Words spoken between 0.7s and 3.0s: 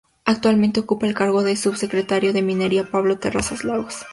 ocupa el cargo de subsecretario de Minería,